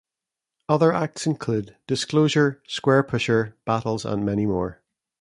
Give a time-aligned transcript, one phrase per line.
[0.67, 4.81] Other acts include: Disclosure, Squarepusher, Battles and many more.